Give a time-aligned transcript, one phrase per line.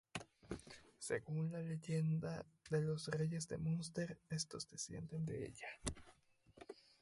[0.97, 5.67] Según la leyenda de los reyes de Munster, estos descienden de ella.